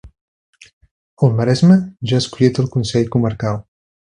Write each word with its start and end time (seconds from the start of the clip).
El 1.27 1.35
Maresme 1.39 1.77
ja 2.13 2.19
ha 2.21 2.25
escollit 2.25 2.61
el 2.65 2.71
consell 2.79 3.09
comarcal 3.19 3.63